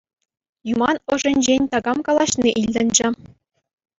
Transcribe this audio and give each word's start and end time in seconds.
Юман 0.73 0.97
ӑшӗнчен 1.17 1.63
такам 1.75 1.99
калаҫни 2.09 2.51
илтӗнчӗ. 2.61 3.07